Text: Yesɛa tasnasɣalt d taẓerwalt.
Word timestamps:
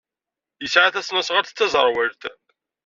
Yesɛa 0.63 0.93
tasnasɣalt 0.93 1.53
d 1.53 1.55
taẓerwalt. 1.57 2.21